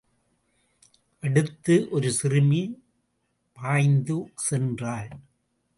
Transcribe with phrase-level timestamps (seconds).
[1.23, 2.83] அடுத்து, ஒரு சிறுமி
[3.53, 5.11] பாய்ந்து சென்றாள்.